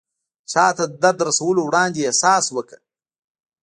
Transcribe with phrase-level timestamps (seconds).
[0.51, 2.79] چاته د درد رسولو وړاندې احساس وکړه.